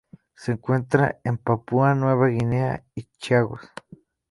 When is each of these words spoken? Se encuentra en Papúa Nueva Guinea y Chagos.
Se 0.33 0.53
encuentra 0.53 1.19
en 1.23 1.37
Papúa 1.37 1.93
Nueva 1.93 2.25
Guinea 2.29 2.83
y 2.95 3.03
Chagos. 3.19 3.61